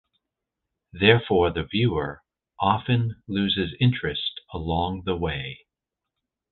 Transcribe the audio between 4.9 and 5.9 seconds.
the way.